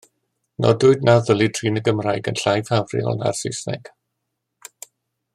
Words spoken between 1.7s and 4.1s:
y Gymraeg yn llai ffafriol na'r Saesneg.